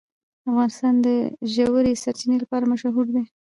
[0.49, 1.07] افغانستان د
[1.53, 3.23] ژورې سرچینې لپاره مشهور دی.